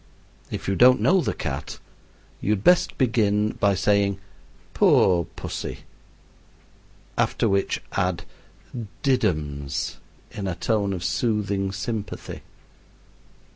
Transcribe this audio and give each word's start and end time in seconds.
If 0.49 0.67
you 0.67 0.75
don't 0.75 0.99
know 0.99 1.21
the 1.21 1.31
cat, 1.35 1.77
you 2.39 2.53
had 2.53 2.63
best 2.63 2.97
begin 2.97 3.49
by 3.51 3.75
saying, 3.75 4.19
"Poor 4.73 5.25
pussy." 5.35 5.81
After 7.19 7.47
which 7.47 7.79
add 7.91 8.23
"did 9.03 9.23
'ums" 9.23 9.97
in 10.31 10.47
a 10.47 10.55
tone 10.55 10.91
of 10.93 11.03
soothing 11.03 11.71
sympathy. 11.71 12.41